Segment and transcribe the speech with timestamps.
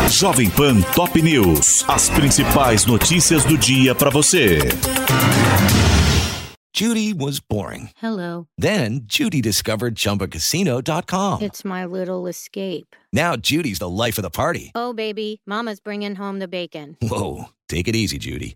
[0.09, 1.85] Jovem Pan Top News.
[1.87, 4.59] As principais notícias do dia para você.
[6.73, 7.89] Judy was boring.
[8.01, 8.47] Hello.
[8.57, 11.41] Then Judy discovered chumbacasino.com.
[11.41, 12.95] It's my little escape.
[13.13, 14.71] Now Judy's the life of the party.
[14.75, 16.97] Oh, baby, Mama's bringing home the bacon.
[17.01, 17.45] Whoa.
[17.67, 18.55] Take it easy, Judy.